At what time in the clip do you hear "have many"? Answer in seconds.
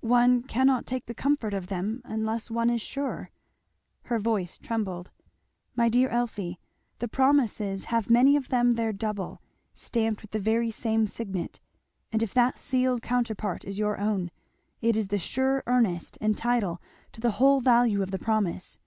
7.92-8.34